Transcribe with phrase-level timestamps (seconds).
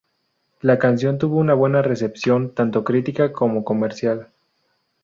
[0.61, 4.29] La canción tuvo una buena recepción, tanto crítica como comercial.